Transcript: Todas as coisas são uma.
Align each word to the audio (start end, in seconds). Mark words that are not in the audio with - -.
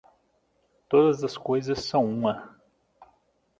Todas 0.89 1.23
as 1.23 1.37
coisas 1.37 1.85
são 1.85 2.03
uma. 2.05 2.59